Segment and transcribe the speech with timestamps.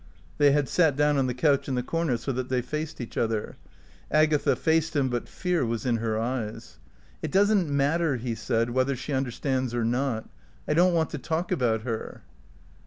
[0.39, 3.17] They had sat down on the couch in the corner so that they faced each
[3.17, 3.55] other.
[4.09, 6.79] Agatha faced him, but fear was in her eyes.
[7.21, 10.27] "It doesn't matter," he said, "whether she understands or not.
[10.67, 12.23] I don't want to talk about her."